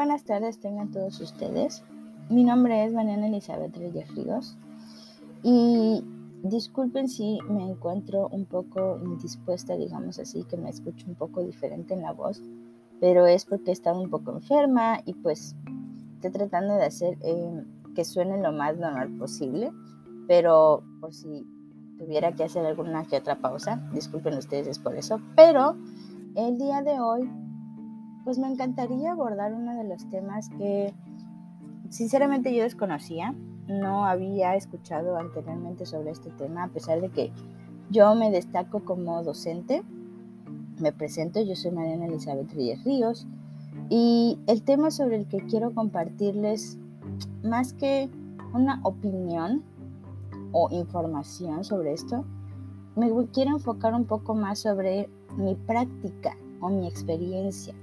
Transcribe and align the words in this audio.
buenas 0.00 0.24
tardes 0.24 0.58
tengan 0.58 0.90
todos 0.90 1.20
ustedes. 1.20 1.84
Mi 2.30 2.42
nombre 2.42 2.86
es 2.86 2.92
Mariana 2.94 3.26
Elizabeth 3.26 3.76
Reyes 3.76 4.08
Ríos 4.14 4.56
y 5.42 6.02
disculpen 6.42 7.06
si 7.06 7.38
me 7.50 7.68
encuentro 7.68 8.28
un 8.28 8.46
poco 8.46 8.98
indispuesta, 9.04 9.76
digamos 9.76 10.18
así, 10.18 10.44
que 10.44 10.56
me 10.56 10.70
escucho 10.70 11.06
un 11.06 11.16
poco 11.16 11.44
diferente 11.44 11.92
en 11.92 12.00
la 12.00 12.12
voz, 12.12 12.42
pero 12.98 13.26
es 13.26 13.44
porque 13.44 13.72
he 13.72 13.72
estado 13.74 14.00
un 14.00 14.08
poco 14.08 14.32
enferma 14.32 15.02
y 15.04 15.12
pues 15.12 15.54
estoy 16.14 16.30
tratando 16.30 16.76
de 16.76 16.86
hacer 16.86 17.18
eh, 17.20 17.62
que 17.94 18.06
suene 18.06 18.40
lo 18.40 18.52
más 18.52 18.78
normal 18.78 19.10
posible, 19.18 19.70
pero 20.26 20.82
por 21.02 21.12
si 21.12 21.46
tuviera 21.98 22.32
que 22.32 22.44
hacer 22.44 22.64
alguna 22.64 23.04
que 23.04 23.18
otra 23.18 23.38
pausa, 23.38 23.86
disculpen 23.92 24.38
ustedes 24.38 24.78
por 24.78 24.96
eso, 24.96 25.20
pero 25.36 25.76
el 26.36 26.56
día 26.56 26.80
de 26.80 26.98
hoy 27.00 27.28
pues 28.24 28.38
me 28.38 28.48
encantaría 28.48 29.12
abordar 29.12 29.54
uno 29.54 29.74
de 29.76 29.84
los 29.84 30.08
temas 30.10 30.48
que 30.50 30.92
sinceramente 31.88 32.54
yo 32.54 32.62
desconocía, 32.62 33.34
no 33.66 34.04
había 34.04 34.56
escuchado 34.56 35.16
anteriormente 35.16 35.86
sobre 35.86 36.10
este 36.10 36.30
tema, 36.30 36.64
a 36.64 36.68
pesar 36.68 37.00
de 37.00 37.08
que 37.08 37.32
yo 37.90 38.14
me 38.14 38.30
destaco 38.30 38.84
como 38.84 39.22
docente. 39.22 39.82
Me 40.78 40.92
presento, 40.92 41.42
yo 41.42 41.54
soy 41.56 41.72
Mariana 41.72 42.06
Elizabeth 42.06 42.52
Ríos 42.52 42.82
Ríos 42.84 43.26
y 43.90 44.38
el 44.46 44.62
tema 44.62 44.90
sobre 44.90 45.16
el 45.16 45.26
que 45.26 45.38
quiero 45.38 45.74
compartirles, 45.74 46.78
más 47.42 47.74
que 47.74 48.08
una 48.54 48.80
opinión 48.82 49.62
o 50.52 50.68
información 50.70 51.64
sobre 51.64 51.92
esto, 51.92 52.24
me 52.96 53.10
quiero 53.32 53.50
enfocar 53.52 53.94
un 53.94 54.04
poco 54.04 54.34
más 54.34 54.60
sobre 54.60 55.08
mi 55.36 55.54
práctica 55.54 56.36
o 56.60 56.70
mi 56.70 56.88
experiencia 56.88 57.74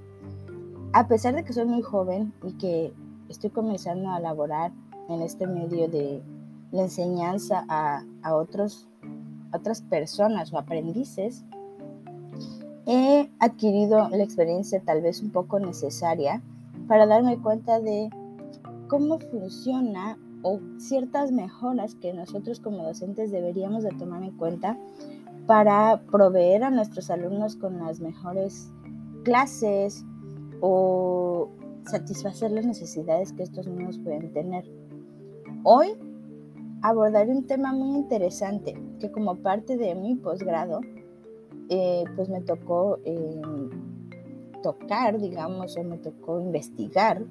a 0.92 1.06
pesar 1.06 1.34
de 1.34 1.44
que 1.44 1.52
soy 1.52 1.66
muy 1.66 1.82
joven 1.82 2.32
y 2.42 2.52
que 2.54 2.92
estoy 3.28 3.50
comenzando 3.50 4.10
a 4.10 4.20
laborar 4.20 4.72
en 5.08 5.22
este 5.22 5.46
medio 5.46 5.88
de 5.88 6.22
la 6.72 6.82
enseñanza 6.82 7.64
a, 7.68 8.04
otros, 8.34 8.88
otras 9.52 9.82
personas 9.82 10.52
o 10.52 10.58
aprendices, 10.58 11.44
he 12.86 13.30
adquirido 13.38 14.08
la 14.08 14.22
experiencia 14.22 14.80
tal 14.80 15.02
vez 15.02 15.22
un 15.22 15.30
poco 15.30 15.58
necesaria 15.60 16.42
para 16.86 17.06
darme 17.06 17.38
cuenta 17.38 17.80
de 17.80 18.08
cómo 18.88 19.18
funciona 19.18 20.18
o 20.42 20.60
ciertas 20.78 21.32
mejoras 21.32 21.94
que 21.96 22.14
nosotros 22.14 22.60
como 22.60 22.84
docentes 22.84 23.30
deberíamos 23.30 23.82
de 23.82 23.90
tomar 23.90 24.22
en 24.22 24.36
cuenta 24.36 24.78
para 25.46 26.02
proveer 26.10 26.64
a 26.64 26.70
nuestros 26.70 27.10
alumnos 27.10 27.56
con 27.56 27.78
las 27.78 28.00
mejores 28.00 28.70
clases, 29.24 30.04
o 30.60 31.48
satisfacer 31.84 32.50
las 32.50 32.66
necesidades 32.66 33.32
que 33.32 33.42
estos 33.42 33.66
niños 33.66 33.98
pueden 33.98 34.32
tener. 34.32 34.64
Hoy 35.64 35.88
abordaré 36.82 37.30
un 37.30 37.46
tema 37.46 37.72
muy 37.72 37.96
interesante 37.96 38.74
que 39.00 39.10
como 39.10 39.36
parte 39.36 39.76
de 39.76 39.94
mi 39.94 40.16
posgrado, 40.16 40.80
eh, 41.68 42.04
pues 42.16 42.28
me 42.28 42.40
tocó 42.40 42.98
eh, 43.04 43.40
tocar, 44.62 45.20
digamos, 45.20 45.76
o 45.76 45.84
me 45.84 45.98
tocó 45.98 46.40
investigar, 46.40 47.22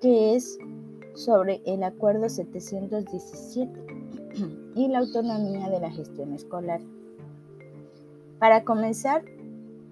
que 0.00 0.34
es 0.34 0.58
sobre 1.14 1.60
el 1.66 1.82
Acuerdo 1.82 2.28
717 2.28 3.70
y 4.74 4.88
la 4.88 5.00
autonomía 5.00 5.68
de 5.68 5.80
la 5.80 5.90
gestión 5.90 6.32
escolar. 6.32 6.80
Para 8.38 8.64
comenzar, 8.64 9.22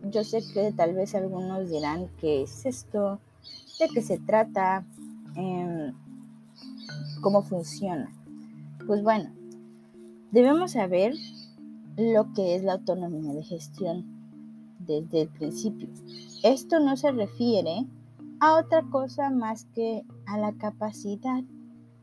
yo 0.05 0.25
sé 0.25 0.43
que 0.53 0.73
tal 0.73 0.95
vez 0.95 1.15
algunos 1.15 1.71
dirán 1.71 2.09
qué 2.21 2.43
es 2.43 2.67
esto, 2.67 3.21
de 3.79 3.89
qué 3.89 4.03
se 4.03 4.19
trata, 4.19 4.85
em, 5.37 5.93
cómo 7.21 7.43
funciona. 7.43 8.11
Pues 8.87 9.03
bueno, 9.03 9.31
debemos 10.31 10.73
saber 10.73 11.15
lo 11.97 12.33
que 12.33 12.55
es 12.55 12.63
la 12.63 12.75
autonomía 12.75 13.33
de 13.33 13.43
gestión 13.43 14.05
desde 14.79 15.23
el 15.23 15.29
principio. 15.29 15.89
Esto 16.43 16.81
no 16.81 16.97
se 16.97 17.13
refiere 17.13 17.87
a 18.41 18.57
otra 18.57 18.83
cosa 18.91 19.31
más 19.31 19.67
que 19.75 20.05
a 20.27 20.39
la 20.39 20.53
capacidad 20.53 21.43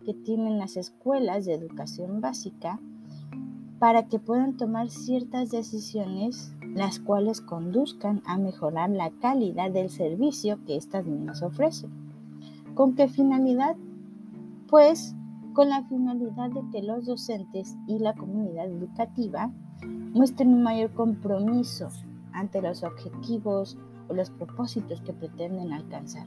que 0.06 0.14
tienen 0.14 0.60
las 0.60 0.78
escuelas 0.78 1.46
de 1.46 1.54
educación 1.54 2.22
básica 2.22 2.80
para 3.86 4.08
que 4.08 4.18
puedan 4.18 4.58
tomar 4.58 4.90
ciertas 4.90 5.52
decisiones 5.52 6.56
las 6.74 6.98
cuales 6.98 7.40
conduzcan 7.40 8.24
a 8.26 8.36
mejorar 8.36 8.90
la 8.90 9.12
calidad 9.22 9.70
del 9.70 9.92
servicio 9.92 10.58
que 10.66 10.76
estas 10.76 11.06
niñas 11.06 11.44
ofrecen. 11.44 11.92
¿Con 12.74 12.96
qué 12.96 13.08
finalidad? 13.08 13.76
Pues 14.68 15.14
con 15.54 15.70
la 15.70 15.84
finalidad 15.84 16.50
de 16.50 16.64
que 16.72 16.82
los 16.82 17.06
docentes 17.06 17.78
y 17.86 18.00
la 18.00 18.16
comunidad 18.16 18.66
educativa 18.66 19.52
muestren 20.16 20.56
un 20.56 20.64
mayor 20.64 20.92
compromiso 20.96 21.90
ante 22.34 22.64
los 22.64 22.82
objetivos 22.82 23.78
o 24.10 24.16
los 24.16 24.32
propósitos 24.32 25.00
que 25.02 25.14
pretenden 25.14 25.72
alcanzar. 25.72 26.26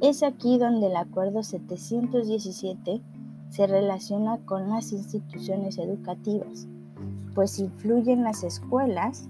Es 0.00 0.22
aquí 0.22 0.58
donde 0.58 0.86
el 0.86 0.96
Acuerdo 0.96 1.42
717 1.42 3.02
se 3.50 3.66
relaciona 3.66 4.38
con 4.44 4.68
las 4.68 4.92
instituciones 4.92 5.78
educativas, 5.78 6.66
pues 7.34 7.58
influyen 7.58 8.24
las 8.24 8.42
escuelas 8.42 9.28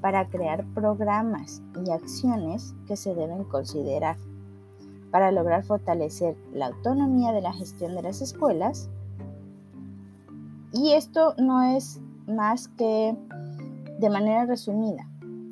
para 0.00 0.28
crear 0.28 0.64
programas 0.74 1.62
y 1.86 1.90
acciones 1.90 2.74
que 2.86 2.96
se 2.96 3.14
deben 3.14 3.44
considerar 3.44 4.16
para 5.14 5.30
lograr 5.30 5.62
fortalecer 5.62 6.36
la 6.52 6.66
autonomía 6.66 7.30
de 7.30 7.40
la 7.40 7.52
gestión 7.52 7.94
de 7.94 8.02
las 8.02 8.20
escuelas. 8.20 8.90
Y 10.72 10.90
esto 10.90 11.36
no 11.38 11.62
es 11.62 12.00
más 12.26 12.66
que 12.66 13.16
de 14.00 14.10
manera 14.10 14.44
resumida 14.44 15.08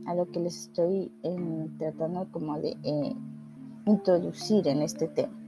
a 0.07 0.17
lo 0.17 0.29
que 0.33 0.41
les 0.41 0.63
estoy 0.63 1.13
eh, 1.23 1.69
tratando 1.79 2.27
como 2.33 2.59
de 2.59 2.77
eh, 2.83 3.15
introducir 3.87 4.67
en 4.67 4.83
este 4.83 5.07
tema. 5.07 5.39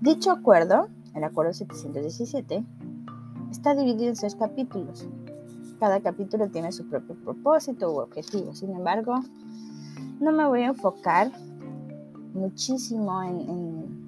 Dicho 0.00 0.30
acuerdo 0.30 0.86
el 1.14 1.24
Acuerdo 1.24 1.52
717 1.52 2.64
está 3.50 3.74
dividido 3.74 4.08
en 4.08 4.16
seis 4.16 4.34
capítulos. 4.34 5.06
Cada 5.78 6.00
capítulo 6.00 6.48
tiene 6.48 6.72
su 6.72 6.88
propio 6.88 7.14
propósito 7.16 7.92
u 7.92 7.98
objetivo. 7.98 8.54
Sin 8.54 8.70
embargo, 8.74 9.20
no 10.20 10.32
me 10.32 10.46
voy 10.46 10.62
a 10.62 10.68
enfocar 10.68 11.30
muchísimo 12.32 13.22
en, 13.22 14.04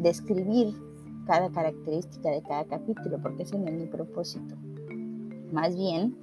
describir 0.00 0.74
cada 1.26 1.50
característica 1.50 2.30
de 2.30 2.42
cada 2.42 2.64
capítulo, 2.64 3.18
porque 3.20 3.42
ese 3.42 3.58
no 3.58 3.66
es 3.66 3.74
mi 3.74 3.86
propósito. 3.86 4.56
Más 5.52 5.76
bien, 5.76 6.16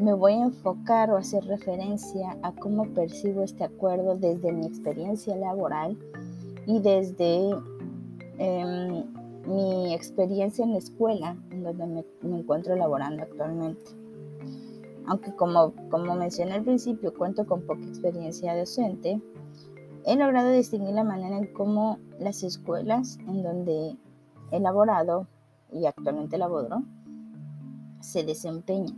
me 0.00 0.12
voy 0.14 0.32
a 0.32 0.44
enfocar 0.44 1.10
o 1.10 1.16
hacer 1.16 1.44
referencia 1.44 2.36
a 2.42 2.52
cómo 2.52 2.86
percibo 2.94 3.42
este 3.42 3.64
acuerdo 3.64 4.16
desde 4.16 4.52
mi 4.52 4.66
experiencia 4.66 5.36
laboral 5.36 5.98
y 6.66 6.80
desde 6.80 7.50
Em, 8.38 9.04
mi 9.46 9.94
experiencia 9.94 10.64
en 10.64 10.72
la 10.72 10.78
escuela, 10.78 11.36
en 11.50 11.62
donde 11.62 12.04
me, 12.22 12.38
encuentro 12.38 12.74
elaborando 12.74 13.22
actualmente. 13.22 13.92
Aunque 15.06 15.34
como, 15.36 15.72
como 15.88 16.16
mencioné 16.16 16.54
al 16.54 16.64
principio, 16.64 17.14
cuento 17.14 17.46
con 17.46 17.62
poca 17.62 17.84
experiencia 17.84 18.56
docente, 18.56 19.22
he 20.04 20.16
logrado 20.16 20.50
distinguir 20.50 20.94
la 20.94 21.04
manera 21.04 21.38
en 21.38 21.52
cómo 21.52 21.98
las 22.18 22.42
escuelas 22.42 23.18
en 23.28 23.42
donde 23.42 23.96
he 24.50 24.56
elaborado 24.56 25.28
y 25.72 25.86
actualmente 25.86 26.38
laboro 26.38 26.82
se 28.00 28.24
desempeñan. 28.24 28.96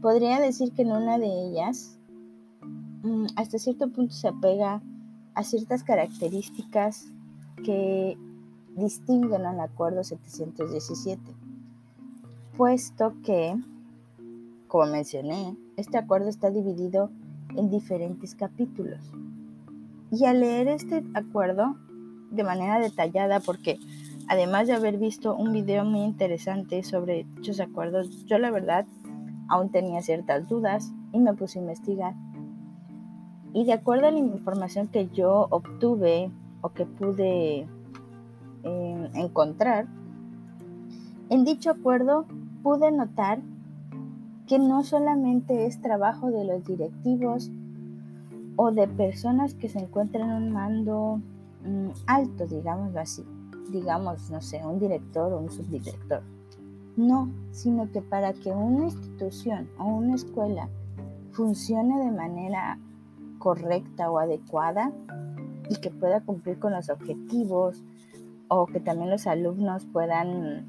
Podría 0.00 0.40
decir 0.40 0.72
que 0.72 0.82
en 0.82 0.92
una 0.92 1.18
de 1.18 1.26
ellas, 1.26 1.98
mm, 3.02 3.26
hasta 3.36 3.58
cierto 3.58 3.88
punto 3.90 4.14
se 4.14 4.28
apega 4.28 4.82
a 5.34 5.44
ciertas 5.44 5.84
características 5.84 7.06
que 7.64 8.16
distinguen 8.76 9.46
al 9.46 9.60
Acuerdo 9.60 10.04
717, 10.04 11.20
puesto 12.56 13.14
que, 13.22 13.56
como 14.68 14.86
mencioné, 14.86 15.56
este 15.76 15.98
acuerdo 15.98 16.28
está 16.28 16.50
dividido 16.50 17.10
en 17.56 17.70
diferentes 17.70 18.34
capítulos. 18.34 19.00
Y 20.10 20.24
al 20.24 20.40
leer 20.40 20.68
este 20.68 21.04
acuerdo 21.14 21.76
de 22.30 22.44
manera 22.44 22.78
detallada, 22.78 23.40
porque 23.40 23.78
además 24.28 24.66
de 24.66 24.74
haber 24.74 24.98
visto 24.98 25.34
un 25.34 25.52
video 25.52 25.84
muy 25.84 26.00
interesante 26.00 26.82
sobre 26.82 27.26
dichos 27.36 27.60
acuerdos, 27.60 28.24
yo 28.26 28.38
la 28.38 28.50
verdad 28.50 28.86
aún 29.48 29.70
tenía 29.70 30.02
ciertas 30.02 30.48
dudas 30.48 30.92
y 31.12 31.18
me 31.18 31.34
puse 31.34 31.58
a 31.58 31.62
investigar. 31.62 32.14
Y 33.54 33.64
de 33.64 33.74
acuerdo 33.74 34.06
a 34.06 34.10
la 34.10 34.18
información 34.18 34.88
que 34.88 35.08
yo 35.08 35.46
obtuve 35.50 36.30
o 36.62 36.70
que 36.70 36.86
pude 36.86 37.68
encontrar, 38.64 39.86
en 41.30 41.44
dicho 41.44 41.70
acuerdo 41.70 42.26
pude 42.62 42.92
notar 42.92 43.40
que 44.46 44.58
no 44.58 44.84
solamente 44.84 45.66
es 45.66 45.80
trabajo 45.80 46.30
de 46.30 46.44
los 46.44 46.64
directivos 46.64 47.50
o 48.56 48.70
de 48.70 48.86
personas 48.86 49.54
que 49.54 49.68
se 49.68 49.78
encuentran 49.78 50.30
en 50.30 50.36
un 50.36 50.52
mando 50.52 51.20
mm, 51.64 51.88
alto, 52.06 52.46
digámoslo 52.46 53.00
así, 53.00 53.24
digamos, 53.70 54.30
no 54.30 54.40
sé, 54.40 54.64
un 54.64 54.78
director 54.78 55.32
o 55.32 55.38
un 55.38 55.50
subdirector. 55.50 56.22
No, 56.96 57.30
sino 57.52 57.90
que 57.90 58.02
para 58.02 58.34
que 58.34 58.50
una 58.50 58.84
institución 58.84 59.68
o 59.78 59.86
una 59.86 60.14
escuela 60.14 60.68
funcione 61.30 62.04
de 62.04 62.10
manera 62.10 62.78
correcta 63.38 64.10
o 64.10 64.18
adecuada 64.18 64.92
y 65.70 65.76
que 65.76 65.90
pueda 65.90 66.20
cumplir 66.20 66.58
con 66.58 66.72
los 66.72 66.90
objetivos 66.90 67.82
o 68.54 68.66
que 68.66 68.80
también 68.80 69.10
los 69.10 69.26
alumnos 69.26 69.86
puedan 69.86 70.66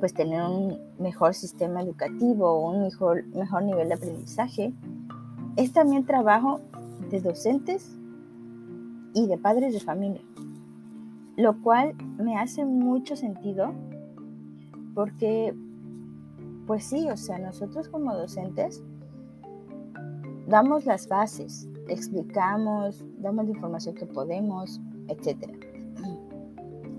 pues 0.00 0.14
tener 0.14 0.42
un 0.42 0.78
mejor 0.98 1.34
sistema 1.34 1.82
educativo 1.82 2.70
un 2.70 2.82
mejor, 2.82 3.24
mejor 3.28 3.62
nivel 3.62 3.88
de 3.88 3.94
aprendizaje, 3.94 4.72
es 5.56 5.72
también 5.72 6.04
trabajo 6.04 6.60
de 7.10 7.20
docentes 7.20 7.96
y 9.14 9.26
de 9.26 9.38
padres 9.38 9.72
de 9.72 9.80
familia, 9.80 10.22
lo 11.36 11.60
cual 11.62 11.94
me 12.18 12.38
hace 12.38 12.64
mucho 12.64 13.16
sentido 13.16 13.72
porque, 14.94 15.54
pues 16.66 16.84
sí, 16.84 17.08
o 17.10 17.16
sea, 17.16 17.38
nosotros 17.38 17.88
como 17.88 18.14
docentes 18.14 18.82
damos 20.46 20.86
las 20.86 21.08
bases, 21.08 21.68
explicamos, 21.88 23.04
damos 23.18 23.46
la 23.46 23.52
información 23.52 23.94
que 23.94 24.06
podemos, 24.06 24.80
etc. 25.08 25.65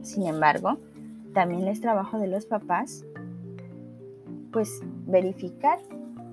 Sin 0.07 0.25
embargo, 0.25 0.77
también 1.33 1.67
es 1.67 1.81
trabajo 1.81 2.17
de 2.17 2.27
los 2.27 2.45
papás, 2.45 3.03
pues 4.53 4.79
verificar 5.05 5.79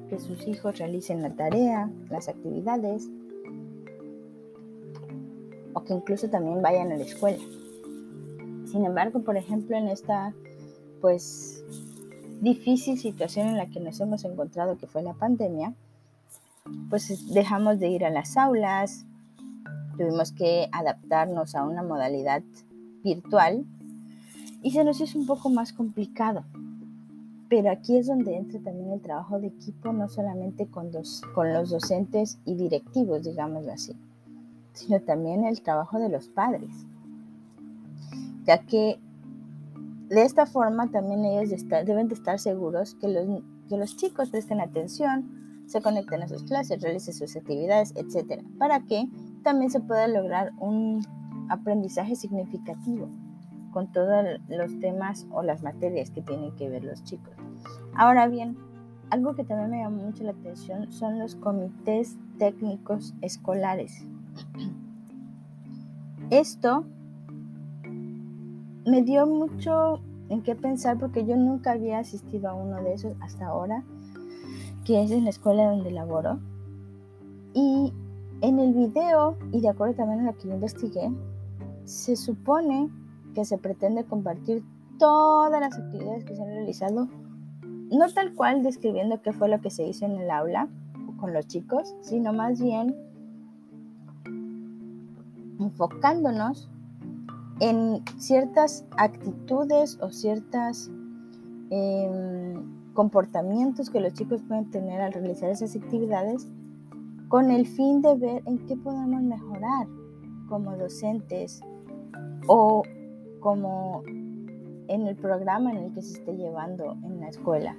que 0.08 0.20
sus 0.20 0.46
hijos 0.46 0.78
realicen 0.78 1.22
la 1.22 1.34
tarea, 1.34 1.90
las 2.08 2.28
actividades, 2.28 3.10
o 5.72 5.82
que 5.82 5.92
incluso 5.92 6.30
también 6.30 6.62
vayan 6.62 6.92
a 6.92 6.96
la 6.96 7.02
escuela. 7.02 7.42
Sin 8.66 8.84
embargo, 8.84 9.24
por 9.24 9.36
ejemplo, 9.36 9.76
en 9.76 9.88
esta 9.88 10.32
pues 11.00 11.64
difícil 12.40 12.96
situación 12.96 13.48
en 13.48 13.56
la 13.56 13.66
que 13.66 13.80
nos 13.80 14.00
hemos 14.00 14.24
encontrado, 14.24 14.78
que 14.78 14.86
fue 14.86 15.02
la 15.02 15.14
pandemia, 15.14 15.74
pues 16.90 17.34
dejamos 17.34 17.80
de 17.80 17.88
ir 17.88 18.04
a 18.04 18.10
las 18.10 18.36
aulas, 18.36 19.04
tuvimos 19.98 20.30
que 20.30 20.68
adaptarnos 20.70 21.56
a 21.56 21.64
una 21.64 21.82
modalidad 21.82 22.44
virtual 23.04 23.64
y 24.62 24.70
se 24.72 24.82
nos 24.82 25.00
hizo 25.00 25.18
un 25.18 25.26
poco 25.26 25.50
más 25.50 25.72
complicado. 25.72 26.44
Pero 27.48 27.70
aquí 27.70 27.96
es 27.96 28.06
donde 28.06 28.36
entra 28.36 28.58
también 28.60 28.90
el 28.90 29.00
trabajo 29.00 29.38
de 29.38 29.48
equipo, 29.48 29.92
no 29.92 30.08
solamente 30.08 30.66
con 30.66 30.90
los, 30.90 31.20
con 31.34 31.52
los 31.52 31.70
docentes 31.70 32.38
y 32.46 32.56
directivos, 32.56 33.22
digámoslo 33.22 33.72
así, 33.72 33.94
sino 34.72 35.00
también 35.00 35.44
el 35.44 35.60
trabajo 35.60 35.98
de 35.98 36.08
los 36.08 36.28
padres, 36.28 36.86
ya 38.44 38.58
que 38.58 38.98
de 40.08 40.22
esta 40.22 40.46
forma 40.46 40.90
también 40.90 41.24
ellos 41.24 41.64
deben 41.68 42.08
de 42.08 42.14
estar 42.14 42.38
seguros 42.38 42.94
que 42.94 43.08
los, 43.08 43.42
que 43.68 43.76
los 43.76 43.96
chicos 43.96 44.30
presten 44.30 44.60
atención, 44.60 45.64
se 45.66 45.80
conecten 45.80 46.22
a 46.22 46.28
sus 46.28 46.42
clases, 46.44 46.82
realicen 46.82 47.14
sus 47.14 47.36
actividades, 47.36 47.94
etc. 47.96 48.42
Para 48.58 48.80
que 48.80 49.08
también 49.42 49.70
se 49.70 49.80
pueda 49.80 50.06
lograr 50.08 50.52
un 50.58 51.02
aprendizaje 51.48 52.16
significativo 52.16 53.08
con 53.72 53.90
todos 53.90 54.24
los 54.48 54.78
temas 54.78 55.26
o 55.32 55.42
las 55.42 55.62
materias 55.62 56.10
que 56.10 56.22
tienen 56.22 56.54
que 56.56 56.68
ver 56.68 56.84
los 56.84 57.02
chicos. 57.04 57.34
Ahora 57.96 58.28
bien, 58.28 58.56
algo 59.10 59.34
que 59.34 59.44
también 59.44 59.70
me 59.70 59.82
llama 59.82 60.02
mucho 60.02 60.24
la 60.24 60.30
atención 60.30 60.92
son 60.92 61.18
los 61.18 61.34
comités 61.34 62.16
técnicos 62.38 63.14
escolares. 63.20 64.06
Esto 66.30 66.84
me 68.86 69.02
dio 69.02 69.26
mucho 69.26 70.00
en 70.28 70.42
qué 70.42 70.54
pensar 70.54 70.98
porque 70.98 71.24
yo 71.24 71.36
nunca 71.36 71.72
había 71.72 71.98
asistido 71.98 72.48
a 72.48 72.54
uno 72.54 72.82
de 72.82 72.94
esos 72.94 73.14
hasta 73.20 73.46
ahora 73.46 73.84
que 74.84 75.02
es 75.02 75.10
en 75.10 75.24
la 75.24 75.30
escuela 75.30 75.70
donde 75.70 75.90
laboro. 75.90 76.38
Y 77.54 77.92
en 78.40 78.58
el 78.58 78.74
video, 78.74 79.36
y 79.52 79.60
de 79.60 79.68
acuerdo 79.68 79.94
también 79.94 80.20
a 80.20 80.32
lo 80.32 80.36
que 80.36 80.48
yo 80.48 80.54
investigué, 80.54 81.10
se 81.84 82.16
supone 82.16 82.90
que 83.34 83.44
se 83.44 83.58
pretende 83.58 84.04
compartir 84.04 84.64
todas 84.98 85.60
las 85.60 85.76
actividades 85.76 86.24
que 86.24 86.34
se 86.34 86.42
han 86.42 86.48
realizado, 86.48 87.08
no 87.90 88.12
tal 88.14 88.34
cual 88.34 88.62
describiendo 88.62 89.20
qué 89.22 89.32
fue 89.32 89.48
lo 89.48 89.60
que 89.60 89.70
se 89.70 89.86
hizo 89.86 90.06
en 90.06 90.12
el 90.12 90.30
aula 90.30 90.68
con 91.18 91.32
los 91.32 91.46
chicos, 91.46 91.94
sino 92.02 92.32
más 92.32 92.60
bien 92.60 92.94
enfocándonos 95.60 96.70
en 97.60 98.02
ciertas 98.18 98.84
actitudes 98.96 99.98
o 100.00 100.10
ciertas 100.10 100.90
eh, 101.70 102.54
comportamientos 102.94 103.90
que 103.90 104.00
los 104.00 104.14
chicos 104.14 104.42
pueden 104.42 104.70
tener 104.70 105.00
al 105.00 105.12
realizar 105.12 105.50
esas 105.50 105.74
actividades 105.76 106.48
con 107.28 107.50
el 107.50 107.66
fin 107.66 108.02
de 108.02 108.16
ver 108.16 108.42
en 108.46 108.64
qué 108.66 108.76
podemos 108.76 109.22
mejorar 109.22 109.86
como 110.48 110.76
docentes 110.76 111.62
o 112.46 112.82
como 113.40 114.02
en 114.88 115.06
el 115.06 115.16
programa 115.16 115.72
en 115.72 115.78
el 115.78 115.92
que 115.92 116.02
se 116.02 116.18
esté 116.18 116.36
llevando 116.36 116.96
en 117.04 117.20
la 117.20 117.28
escuela. 117.28 117.76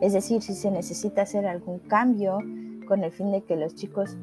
Es 0.00 0.12
decir, 0.12 0.42
si 0.42 0.54
se 0.54 0.70
necesita 0.70 1.22
hacer 1.22 1.46
algún 1.46 1.78
cambio 1.80 2.38
con 2.86 3.02
el 3.02 3.12
fin 3.12 3.32
de 3.32 3.42
que 3.42 3.56
los 3.56 3.74
chicos, 3.74 4.16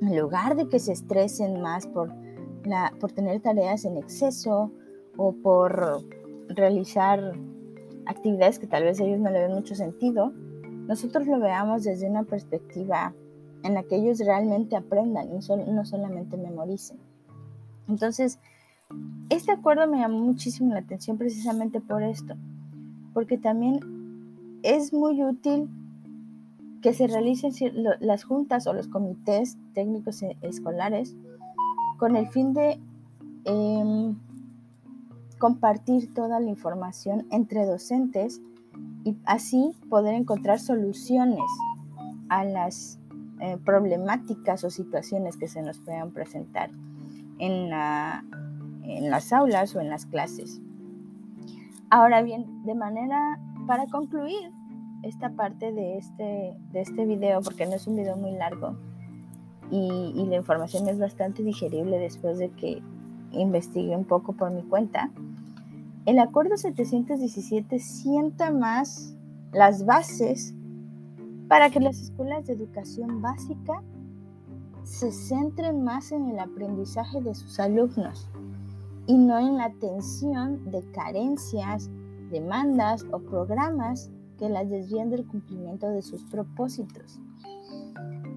en 0.00 0.16
lugar 0.18 0.56
de 0.56 0.68
que 0.68 0.78
se 0.78 0.92
estresen 0.92 1.60
más 1.60 1.86
por, 1.86 2.12
la, 2.64 2.92
por 3.00 3.12
tener 3.12 3.40
tareas 3.40 3.84
en 3.84 3.96
exceso 3.96 4.72
o 5.16 5.32
por 5.32 6.04
realizar 6.48 7.32
actividades 8.06 8.58
que 8.58 8.66
tal 8.66 8.84
vez 8.84 9.00
ellos 9.00 9.20
no 9.20 9.30
le 9.30 9.40
ven 9.40 9.52
mucho 9.52 9.74
sentido, 9.74 10.32
nosotros 10.86 11.26
lo 11.26 11.38
veamos 11.38 11.84
desde 11.84 12.08
una 12.08 12.24
perspectiva 12.24 13.14
en 13.62 13.74
la 13.74 13.82
que 13.82 13.96
ellos 13.96 14.18
realmente 14.20 14.76
aprendan 14.76 15.28
y 15.30 15.70
no 15.70 15.84
solamente 15.84 16.36
memoricen. 16.36 16.98
Entonces, 17.88 18.38
este 19.30 19.52
acuerdo 19.52 19.86
me 19.86 19.98
llamó 19.98 20.18
muchísimo 20.18 20.72
la 20.72 20.80
atención 20.80 21.18
precisamente 21.18 21.80
por 21.80 22.02
esto, 22.02 22.34
porque 23.12 23.38
también 23.38 23.80
es 24.62 24.92
muy 24.92 25.22
útil 25.22 25.68
que 26.82 26.94
se 26.94 27.06
realicen 27.06 27.52
las 28.00 28.24
juntas 28.24 28.66
o 28.66 28.72
los 28.72 28.88
comités 28.88 29.58
técnicos 29.74 30.22
e-, 30.22 30.36
escolares 30.42 31.16
con 31.98 32.16
el 32.16 32.28
fin 32.28 32.54
de 32.54 32.80
em, 33.44 34.16
compartir 35.38 36.12
toda 36.14 36.40
la 36.40 36.48
información 36.48 37.26
entre 37.30 37.66
docentes 37.66 38.40
y 39.04 39.16
así 39.24 39.72
poder 39.88 40.14
encontrar 40.14 40.60
soluciones 40.60 41.50
a 42.28 42.44
las 42.44 42.98
eh, 43.40 43.56
problemáticas 43.64 44.64
o 44.64 44.70
situaciones 44.70 45.36
que 45.36 45.48
se 45.48 45.62
nos 45.62 45.78
puedan 45.80 46.12
presentar 46.12 46.70
en, 47.38 47.72
en 48.88 49.10
las 49.10 49.32
aulas 49.32 49.74
o 49.76 49.80
en 49.80 49.90
las 49.90 50.06
clases. 50.06 50.60
Ahora 51.90 52.22
bien, 52.22 52.64
de 52.64 52.74
manera 52.74 53.38
para 53.66 53.86
concluir 53.86 54.50
esta 55.02 55.30
parte 55.30 55.72
de 55.72 55.98
este, 55.98 56.56
de 56.72 56.80
este 56.80 57.04
video, 57.04 57.40
porque 57.42 57.66
no 57.66 57.74
es 57.74 57.86
un 57.86 57.96
video 57.96 58.16
muy 58.16 58.32
largo 58.32 58.76
y, 59.70 60.24
la 60.26 60.36
información 60.36 60.88
es 60.88 60.98
bastante 60.98 61.42
digerible 61.42 61.98
después 61.98 62.38
de 62.38 62.50
que 62.50 62.82
investigué 63.32 63.96
un 63.96 64.04
poco 64.04 64.32
por 64.32 64.50
mi 64.50 64.62
cuenta, 64.62 65.10
el 66.06 66.18
Acuerdo 66.18 66.56
717 66.56 67.78
sienta 67.78 68.50
más 68.50 69.14
las 69.52 69.84
bases 69.84 70.54
para 71.48 71.70
que 71.70 71.80
las 71.80 72.00
escuelas 72.00 72.46
de 72.46 72.54
educación 72.54 73.20
básica 73.20 73.82
se 74.84 75.12
centren 75.12 75.84
más 75.84 76.12
en 76.12 76.30
el 76.30 76.38
aprendizaje 76.38 77.20
de 77.20 77.34
sus 77.34 77.60
alumnos 77.60 78.30
y 79.08 79.16
no 79.16 79.38
en 79.38 79.56
la 79.56 79.64
atención 79.64 80.70
de 80.70 80.84
carencias, 80.92 81.90
demandas 82.30 83.06
o 83.10 83.18
programas 83.18 84.10
que 84.38 84.50
las 84.50 84.68
desvíen 84.68 85.08
del 85.08 85.26
cumplimiento 85.26 85.88
de 85.88 86.02
sus 86.02 86.22
propósitos. 86.24 87.18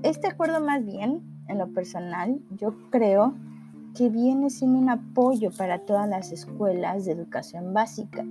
Este 0.02 0.28
acuerdo 0.28 0.62
más 0.62 0.84
bien, 0.86 1.22
en 1.50 1.58
lo 1.58 1.68
personal, 1.74 2.40
yo 2.58 2.74
creo 2.90 3.36
que 3.96 4.10
viene 4.10 4.50
siendo 4.50 4.80
un 4.80 4.90
apoyo 4.90 5.52
para 5.52 5.80
todas 5.80 6.08
las 6.08 6.32
escuelas 6.32 7.04
de 7.04 7.12
educación 7.12 7.74
básica, 7.74 8.26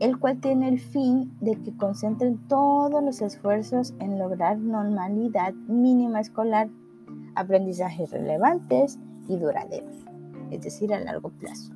el 0.00 0.18
cual 0.18 0.40
tiene 0.40 0.68
el 0.70 0.80
fin 0.80 1.36
de 1.42 1.60
que 1.60 1.76
concentren 1.76 2.38
todos 2.48 3.02
los 3.04 3.20
esfuerzos 3.20 3.92
en 3.98 4.18
lograr 4.18 4.58
normalidad 4.58 5.52
mínima 5.68 6.20
escolar, 6.20 6.70
aprendizajes 7.34 8.10
relevantes 8.10 8.98
y 9.28 9.36
duraderos, 9.36 10.06
es 10.50 10.62
decir, 10.62 10.92
a 10.92 11.00
largo 11.00 11.30
plazo. 11.30 11.72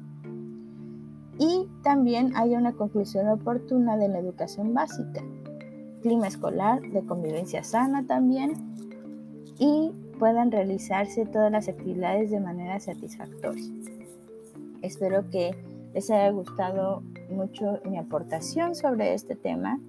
Y 1.38 1.66
también 1.82 2.36
hay 2.36 2.54
una 2.54 2.72
conclusión 2.72 3.28
oportuna 3.28 3.96
de 3.96 4.08
la 4.08 4.18
educación 4.18 4.74
básica, 4.74 5.22
clima 6.02 6.28
escolar, 6.28 6.80
de 6.82 7.02
convivencia 7.02 7.64
sana 7.64 8.06
también, 8.06 8.52
y 9.58 9.92
puedan 10.18 10.50
realizarse 10.50 11.24
todas 11.24 11.50
las 11.50 11.68
actividades 11.68 12.30
de 12.30 12.40
manera 12.40 12.78
satisfactoria. 12.78 13.64
Espero 14.82 15.28
que 15.30 15.54
les 15.94 16.10
haya 16.10 16.30
gustado 16.30 17.02
mucho 17.30 17.80
mi 17.84 17.98
aportación 17.98 18.74
sobre 18.74 19.14
este 19.14 19.34
tema 19.34 19.80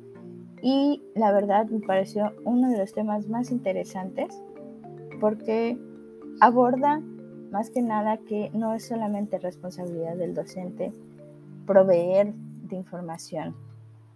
y 0.62 1.02
la 1.16 1.32
verdad 1.32 1.66
me 1.68 1.80
pareció 1.80 2.32
uno 2.44 2.70
de 2.70 2.78
los 2.78 2.94
temas 2.94 3.28
más 3.28 3.52
interesantes 3.52 4.42
porque 5.20 5.78
aborda 6.40 7.02
más 7.52 7.70
que 7.70 7.82
nada 7.82 8.18
que 8.18 8.50
no 8.54 8.74
es 8.74 8.88
solamente 8.88 9.38
responsabilidad 9.38 10.16
del 10.16 10.34
docente 10.34 10.94
proveer 11.68 12.34
de 12.34 12.76
información 12.78 13.56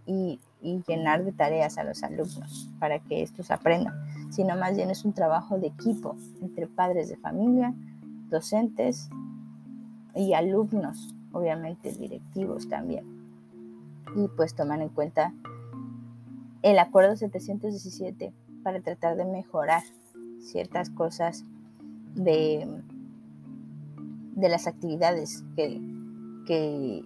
y, 0.05 0.39
llenar 0.87 1.23
de 1.23 1.31
tareas 1.31 1.77
a 1.77 1.83
los 1.83 2.01
alumnos 2.01 2.71
para 2.79 2.97
que 2.97 3.21
estos 3.21 3.51
aprendan, 3.51 3.93
sino 4.31 4.55
más 4.55 4.75
bien 4.75 4.89
es 4.89 5.05
un 5.05 5.13
trabajo 5.13 5.59
de 5.59 5.67
equipo 5.67 6.15
entre 6.41 6.65
padres 6.65 7.07
de 7.07 7.17
familia, 7.17 7.71
docentes 8.31 9.09
y 10.15 10.33
alumnos, 10.33 11.13
obviamente 11.33 11.91
directivos 11.91 12.67
también. 12.67 13.05
Y 14.15 14.27
pues 14.29 14.55
tomar 14.55 14.81
en 14.81 14.89
cuenta 14.89 15.33
el 16.63 16.79
acuerdo 16.79 17.15
717 17.15 18.33
para 18.63 18.81
tratar 18.81 19.17
de 19.17 19.25
mejorar 19.25 19.83
ciertas 20.39 20.89
cosas 20.89 21.45
de, 22.15 22.81
de 24.35 24.49
las 24.49 24.67
actividades 24.67 25.43
que, 25.55 25.81
que, 26.45 27.01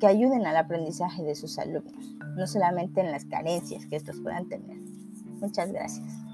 que 0.00 0.06
ayuden 0.06 0.46
al 0.46 0.56
aprendizaje 0.56 1.22
de 1.22 1.34
sus 1.34 1.58
alumnos, 1.58 2.16
no 2.36 2.46
solamente 2.46 3.00
en 3.00 3.10
las 3.10 3.24
carencias 3.24 3.86
que 3.86 3.96
estos 3.96 4.20
puedan 4.20 4.48
tener. 4.48 4.76
Muchas 5.40 5.72
gracias. 5.72 6.25